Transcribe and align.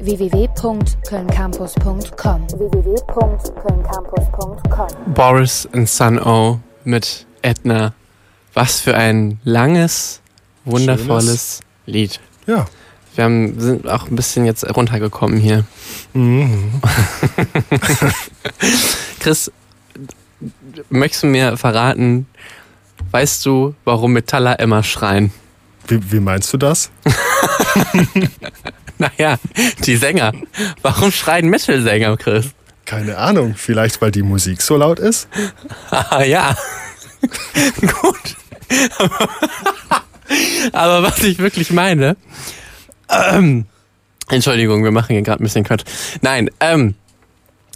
www.kölncampus.com 0.00 2.46
www.kölncampus.com 2.50 5.12
Boris 5.12 5.68
and 5.72 5.88
Sun 5.88 6.20
O 6.20 6.60
mit 6.84 7.26
Edna. 7.42 7.94
Was 8.54 8.80
für 8.80 8.96
ein 8.96 9.40
langes, 9.42 10.20
wundervolles 10.64 11.62
Lied. 11.86 12.20
Ja. 12.46 12.66
Wir 13.16 13.24
haben, 13.24 13.58
sind 13.58 13.88
auch 13.88 14.08
ein 14.08 14.14
bisschen 14.14 14.46
jetzt 14.46 14.62
runtergekommen 14.76 15.40
hier. 15.40 15.64
Mhm. 16.12 16.80
Chris, 19.18 19.50
möchtest 20.90 21.24
du 21.24 21.26
mir 21.26 21.56
verraten, 21.56 22.28
weißt 23.10 23.44
du, 23.44 23.74
warum 23.84 24.12
Metaller 24.12 24.60
immer 24.60 24.84
schreien? 24.84 25.32
Wie, 25.88 26.12
wie 26.12 26.20
meinst 26.20 26.52
du 26.52 26.56
das? 26.56 26.92
Naja, 28.98 29.38
die 29.84 29.96
Sänger. 29.96 30.32
Warum 30.82 31.12
schreien 31.12 31.48
Metal-Sänger, 31.48 32.16
Chris? 32.16 32.46
Keine 32.84 33.18
Ahnung. 33.18 33.54
Vielleicht, 33.56 34.00
weil 34.00 34.10
die 34.10 34.22
Musik 34.22 34.60
so 34.60 34.76
laut 34.76 34.98
ist? 34.98 35.28
Ah, 35.90 36.24
ja. 36.24 36.56
Gut. 37.80 38.36
Aber 40.72 41.02
was 41.02 41.22
ich 41.22 41.38
wirklich 41.38 41.70
meine. 41.70 42.16
Ähm, 43.08 43.66
Entschuldigung, 44.28 44.84
wir 44.84 44.90
machen 44.90 45.12
hier 45.12 45.22
gerade 45.22 45.42
ein 45.42 45.44
bisschen 45.44 45.64
Quatsch. 45.64 45.84
Nein, 46.20 46.50
ähm, 46.60 46.94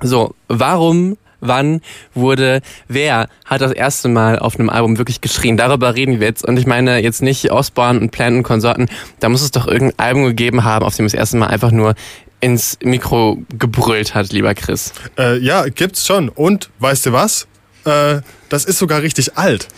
so, 0.00 0.34
warum, 0.48 1.18
wann 1.40 1.80
wurde, 2.14 2.60
wer 2.88 3.28
hat 3.44 3.60
das 3.60 3.72
erste 3.72 4.08
Mal 4.08 4.38
auf 4.38 4.58
einem 4.58 4.70
Album 4.70 4.98
wirklich 4.98 5.20
geschrien? 5.20 5.56
Darüber 5.56 5.94
reden 5.94 6.20
wir 6.20 6.26
jetzt. 6.26 6.44
Und 6.46 6.58
ich 6.58 6.66
meine 6.66 6.98
jetzt 6.98 7.22
nicht 7.22 7.50
Osborne 7.50 8.00
und 8.00 8.10
Plant 8.10 8.36
und 8.36 8.42
Konsorten. 8.42 8.88
Da 9.20 9.28
muss 9.28 9.42
es 9.42 9.50
doch 9.50 9.66
irgendein 9.66 9.98
Album 9.98 10.24
gegeben 10.24 10.64
haben, 10.64 10.84
auf 10.84 10.96
dem 10.96 11.06
das 11.06 11.14
erste 11.14 11.36
Mal 11.36 11.48
einfach 11.48 11.70
nur 11.70 11.94
ins 12.40 12.78
Mikro 12.82 13.38
gebrüllt 13.58 14.14
hat, 14.14 14.32
lieber 14.32 14.54
Chris. 14.54 14.92
Äh, 15.18 15.38
ja, 15.38 15.68
gibt's 15.68 16.06
schon. 16.06 16.28
Und 16.28 16.70
weißt 16.78 17.06
du 17.06 17.12
was? 17.12 17.48
Äh, 17.84 18.20
das 18.48 18.64
ist 18.64 18.78
sogar 18.78 19.02
richtig 19.02 19.36
alt. 19.36 19.68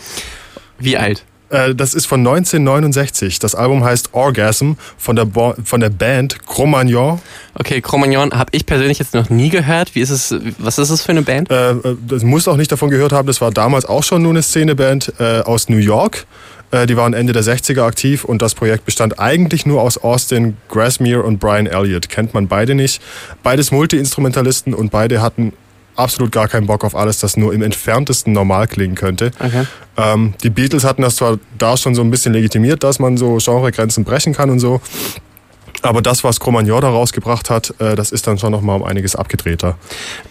Wie 0.77 0.97
alt? 0.97 1.23
Äh, 1.51 1.75
das 1.75 1.93
ist 1.93 2.05
von 2.05 2.21
1969. 2.21 3.39
Das 3.39 3.55
Album 3.55 3.83
heißt 3.83 4.13
Orgasm 4.13 4.73
von 4.97 5.15
der, 5.15 5.25
Bo 5.25 5.53
von 5.63 5.79
der 5.79 5.89
Band 5.89 6.45
Cro-Magnon. 6.47 7.19
Okay, 7.53 7.81
Cro-Magnon 7.81 8.31
habe 8.31 8.49
ich 8.53 8.65
persönlich 8.65 8.99
jetzt 8.99 9.13
noch 9.13 9.29
nie 9.29 9.49
gehört. 9.49 9.93
Wie 9.93 10.01
ist 10.01 10.09
es, 10.09 10.33
was 10.57 10.77
ist 10.77 10.89
es 10.89 11.01
für 11.03 11.11
eine 11.11 11.21
Band? 11.21 11.51
Äh, 11.51 11.71
äh, 11.71 11.97
das 12.07 12.23
muss 12.23 12.47
auch 12.47 12.57
nicht 12.57 12.71
davon 12.71 12.89
gehört 12.89 13.11
haben. 13.11 13.27
Das 13.27 13.41
war 13.41 13.51
damals 13.51 13.85
auch 13.85 14.03
schon 14.03 14.21
nur 14.21 14.31
eine 14.31 14.41
Szeneband 14.41 15.13
äh, 15.19 15.41
aus 15.41 15.69
New 15.69 15.77
York. 15.77 16.25
Äh, 16.71 16.87
die 16.87 16.97
waren 16.97 17.13
Ende 17.13 17.33
der 17.33 17.43
60er 17.43 17.83
aktiv 17.83 18.23
und 18.23 18.41
das 18.41 18.55
Projekt 18.55 18.85
bestand 18.85 19.19
eigentlich 19.19 19.65
nur 19.65 19.81
aus 19.81 19.97
Austin 19.97 20.57
Grasmere 20.69 21.21
und 21.23 21.39
Brian 21.39 21.67
Elliott. 21.67 22.09
Kennt 22.09 22.33
man 22.33 22.47
beide 22.47 22.75
nicht. 22.75 23.01
Beides 23.43 23.71
Multi-Instrumentalisten 23.71 24.73
und 24.73 24.89
beide 24.91 25.21
hatten 25.21 25.53
absolut 25.95 26.31
gar 26.31 26.47
keinen 26.47 26.67
Bock 26.67 26.83
auf 26.83 26.95
alles, 26.95 27.19
das 27.19 27.37
nur 27.37 27.53
im 27.53 27.61
entferntesten 27.61 28.33
normal 28.33 28.67
klingen 28.67 28.95
könnte. 28.95 29.31
Okay. 29.39 29.65
Ähm, 29.97 30.33
die 30.43 30.49
Beatles 30.49 30.83
hatten 30.83 31.01
das 31.01 31.17
zwar 31.17 31.37
da 31.57 31.77
schon 31.77 31.95
so 31.95 32.01
ein 32.01 32.11
bisschen 32.11 32.33
legitimiert, 32.33 32.83
dass 32.83 32.99
man 32.99 33.17
so 33.17 33.37
Genregrenzen 33.37 34.03
brechen 34.03 34.33
kann 34.33 34.49
und 34.49 34.59
so. 34.59 34.81
Aber 35.81 36.01
das, 36.01 36.23
was 36.23 36.39
Cro-Magnon 36.39 36.81
da 36.81 36.89
rausgebracht 36.89 37.49
hat, 37.49 37.73
äh, 37.79 37.95
das 37.95 38.11
ist 38.11 38.27
dann 38.27 38.37
schon 38.37 38.51
noch 38.51 38.61
mal 38.61 38.75
um 38.75 38.83
einiges 38.83 39.15
abgedrehter. 39.15 39.77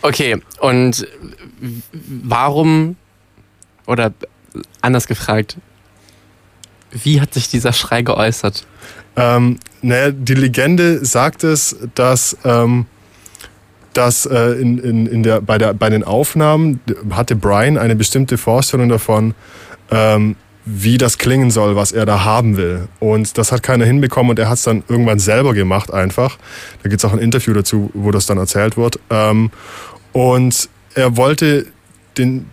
Okay, 0.03 0.41
und 0.61 1.06
warum, 1.92 2.97
oder 3.86 4.12
anders 4.81 5.06
gefragt, 5.06 5.56
wie 6.92 7.20
hat 7.20 7.34
sich 7.34 7.48
dieser 7.48 7.72
Schrei 7.72 8.03
geäußert? 8.03 8.66
Ähm, 9.16 9.58
naja, 9.83 10.12
die 10.12 10.34
Legende 10.34 11.05
sagt 11.05 11.44
es, 11.44 11.77
dass, 11.94 12.36
ähm, 12.44 12.86
dass 14.01 14.25
äh, 14.25 14.53
in, 14.53 14.79
in, 14.79 15.06
in 15.06 15.23
der, 15.23 15.43
bei, 15.43 15.59
der, 15.59 15.75
bei 15.75 15.91
den 15.91 16.05
Aufnahmen 16.05 16.81
hatte 17.11 17.37
Brian 17.37 17.77
eine 17.77 17.95
bestimmte 17.95 18.39
Vorstellung 18.39 18.89
davon, 18.89 19.34
ähm, 19.91 20.37
wie 20.65 20.97
das 20.97 21.19
klingen 21.19 21.50
soll, 21.50 21.77
was 21.77 21.93
er 21.93 22.06
da 22.06 22.25
haben 22.25 22.56
will. 22.56 22.88
Und 22.99 23.37
das 23.37 23.53
hat 23.53 23.62
keiner 23.62 23.84
hinbekommen 23.84 24.31
und 24.31 24.38
er 24.38 24.49
hat 24.49 24.56
es 24.56 24.62
dann 24.62 24.84
irgendwann 24.88 25.19
selber 25.19 25.53
gemacht 25.53 25.93
einfach. 25.93 26.38
Da 26.83 26.88
gibt 26.88 27.05
es 27.05 27.05
auch 27.05 27.12
ein 27.12 27.19
Interview 27.19 27.53
dazu, 27.53 27.91
wo 27.93 28.11
das 28.11 28.25
dann 28.25 28.38
erzählt 28.38 28.78
wird. 28.78 28.99
Ähm, 29.11 29.50
und 30.12 30.71
er 30.94 31.19
wollte 31.19 31.67
den 32.17 32.47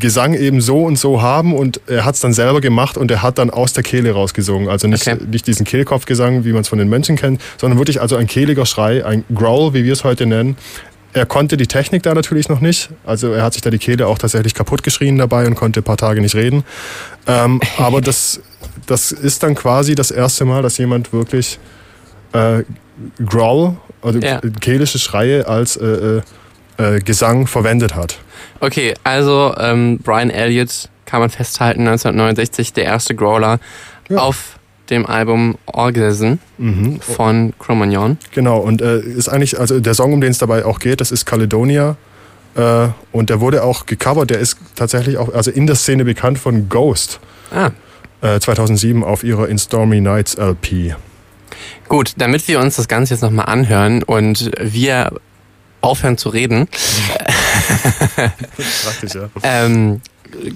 Gesang 0.00 0.32
eben 0.34 0.60
so 0.60 0.84
und 0.84 0.98
so 0.98 1.22
haben 1.22 1.54
und 1.54 1.80
er 1.86 2.04
hat 2.04 2.14
es 2.14 2.20
dann 2.20 2.32
selber 2.32 2.60
gemacht 2.60 2.96
und 2.96 3.10
er 3.10 3.22
hat 3.22 3.38
dann 3.38 3.50
aus 3.50 3.74
der 3.74 3.82
Kehle 3.82 4.12
rausgesungen. 4.12 4.68
Also 4.68 4.88
nicht, 4.88 5.06
Okay. 5.06 5.22
nicht 5.30 5.46
diesen 5.46 5.64
Kehlkopfgesang, 5.64 6.44
wie 6.44 6.52
man 6.52 6.62
es 6.62 6.68
von 6.68 6.78
den 6.78 6.88
Menschen 6.88 7.16
kennt, 7.16 7.40
sondern 7.60 7.78
wirklich 7.78 8.00
also 8.00 8.16
ein 8.16 8.26
kehliger 8.26 8.66
Schrei, 8.66 9.04
ein 9.04 9.24
Growl, 9.34 9.74
wie 9.74 9.84
wir 9.84 9.92
es 9.92 10.02
heute 10.02 10.26
nennen. 10.26 10.56
Er 11.14 11.26
konnte 11.26 11.56
die 11.56 11.66
Technik 11.68 12.02
da 12.02 12.12
natürlich 12.12 12.48
noch 12.48 12.60
nicht. 12.60 12.90
Also 13.06 13.32
er 13.32 13.42
hat 13.44 13.52
sich 13.54 13.62
da 13.62 13.70
die 13.70 13.78
Kehle 13.78 14.06
auch 14.08 14.18
tatsächlich 14.18 14.52
kaputt 14.52 14.82
geschrien 14.82 15.16
dabei 15.16 15.46
und 15.46 15.54
konnte 15.54 15.80
ein 15.80 15.84
paar 15.84 15.96
Tage 15.96 16.20
nicht 16.20 16.34
reden. 16.34 16.64
Ähm, 17.26 17.60
aber 17.78 18.00
das, 18.00 18.40
das 18.86 19.12
ist 19.12 19.42
dann 19.44 19.54
quasi 19.54 19.94
das 19.94 20.10
erste 20.10 20.44
Mal, 20.44 20.62
dass 20.62 20.76
jemand 20.76 21.12
wirklich 21.12 21.58
äh, 22.32 22.64
Growl, 23.24 23.76
also 24.02 24.18
Ja. 24.18 24.40
kehlische 24.60 24.98
Schreie 24.98 25.46
als 25.46 25.76
äh, 25.76 25.84
äh, 25.86 26.22
äh, 26.96 27.00
Gesang 27.00 27.46
verwendet 27.46 27.94
hat. 27.94 28.18
Okay, 28.60 28.94
also 29.04 29.54
ähm, 29.58 29.98
Brian 30.02 30.30
Elliott 30.30 30.88
kann 31.06 31.20
man 31.20 31.30
festhalten, 31.30 31.80
1969 31.86 32.72
der 32.72 32.84
erste 32.86 33.14
Growler 33.14 33.60
Ja. 34.08 34.18
auf 34.18 34.58
dem 34.90 35.06
Album 35.06 35.56
Orgasm 35.66 36.34
Mhm. 36.58 37.00
von 37.00 37.52
Cro-Magnon. 37.58 38.18
Genau, 38.32 38.58
und 38.58 38.82
äh, 38.82 39.00
ist 39.00 39.28
eigentlich, 39.28 39.58
also 39.58 39.80
der 39.80 39.94
Song, 39.94 40.12
um 40.12 40.20
den 40.20 40.30
es 40.30 40.38
dabei 40.38 40.64
auch 40.64 40.78
geht, 40.78 41.00
das 41.00 41.10
ist 41.10 41.24
Caledonia. 41.26 41.96
Äh, 42.54 42.88
und 43.12 43.30
der 43.30 43.40
wurde 43.40 43.62
auch 43.64 43.86
gecovert, 43.86 44.30
der 44.30 44.38
ist 44.38 44.58
tatsächlich 44.76 45.16
auch, 45.18 45.32
also 45.34 45.50
in 45.50 45.66
der 45.66 45.76
Szene 45.76 46.04
bekannt 46.04 46.38
von 46.38 46.68
Ghost. 46.68 47.18
Ah, 47.50 47.70
Äh, 48.20 48.40
2007 48.40 49.02
auf 49.04 49.22
ihrer 49.24 49.48
In 49.48 49.58
Stormy 49.58 50.00
Nights 50.00 50.34
LP. 50.36 50.94
gut, 51.88 52.12
damit 52.16 52.46
wir 52.48 52.58
uns 52.60 52.76
das 52.76 52.88
Ganze 52.88 53.14
jetzt 53.14 53.20
nochmal 53.22 53.46
anhören 53.46 54.02
und 54.02 54.50
wir 54.60 55.12
aufhören 55.82 56.16
zu 56.16 56.28
reden, 56.30 56.66
Praktisch, 58.16 59.14
ja. 59.14 59.28
ähm, 59.42 60.00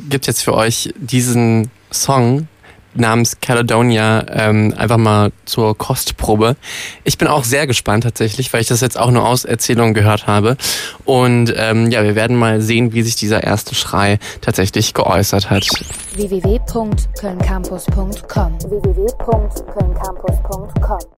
gibt 0.09 0.27
jetzt 0.27 0.43
für 0.43 0.55
euch 0.55 0.93
diesen 0.97 1.71
Song 1.93 2.49
namens 2.94 3.41
Caledonia 3.41 4.25
ähm, 4.31 4.72
einfach 4.76 4.97
mal 4.97 5.32
zur 5.44 5.76
Kostprobe. 5.76 6.56
Ich 7.04 7.19
bin 7.19 7.28
auch 7.28 7.44
sehr 7.44 7.66
gespannt 7.66 8.04
tatsächlich, 8.04 8.50
weil 8.53 8.60
ich 8.60 8.69
das 8.69 8.81
jetzt 8.81 8.99
auch 8.99 9.10
nur 9.10 9.26
aus 9.26 9.44
Erzählungen 9.44 9.94
gehört 9.94 10.26
habe. 10.26 10.56
Und 11.04 11.53
ähm, 11.56 11.91
ja, 11.91 12.04
wir 12.04 12.15
werden 12.15 12.37
mal 12.37 12.60
sehen, 12.60 12.93
wie 12.93 13.03
sich 13.03 13.16
dieser 13.16 13.43
erste 13.44 13.75
Schrei 13.75 14.19
tatsächlich 14.41 14.94
geäußert 14.94 15.50
hat. 15.50 15.66
www.kölncampus.com 16.15 18.59
www.kölncampus.com 18.60 20.98